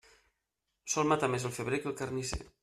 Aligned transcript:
Sol 0.93 1.11
matar 1.11 1.29
més 1.35 1.45
el 1.51 1.55
febrer 1.59 1.81
que 1.85 1.89
el 1.93 1.99
carnisser. 2.01 2.43